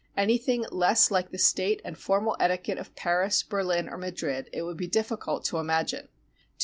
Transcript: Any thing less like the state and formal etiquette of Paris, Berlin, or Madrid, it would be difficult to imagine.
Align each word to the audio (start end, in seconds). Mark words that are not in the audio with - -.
Any 0.17 0.39
thing 0.39 0.65
less 0.71 1.11
like 1.11 1.29
the 1.29 1.37
state 1.37 1.79
and 1.85 1.95
formal 1.95 2.35
etiquette 2.39 2.79
of 2.79 2.95
Paris, 2.95 3.43
Berlin, 3.43 3.87
or 3.87 3.99
Madrid, 3.99 4.49
it 4.51 4.63
would 4.63 4.77
be 4.77 4.87
difficult 4.87 5.45
to 5.45 5.57
imagine. 5.59 6.07